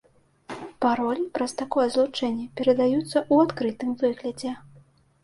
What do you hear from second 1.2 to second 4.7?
праз такое злучэнне перадаюцца ў адкрытым выглядзе.